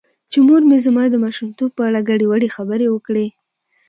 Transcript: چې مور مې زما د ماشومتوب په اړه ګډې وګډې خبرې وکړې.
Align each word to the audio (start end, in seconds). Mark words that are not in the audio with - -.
چې 0.31 0.37
مور 0.47 0.61
مې 0.69 0.77
زما 0.85 1.03
د 1.09 1.15
ماشومتوب 1.25 1.69
په 1.75 1.81
اړه 1.89 1.99
ګډې 2.09 2.25
وګډې 2.27 2.49
خبرې 2.55 2.87
وکړې. 2.91 3.27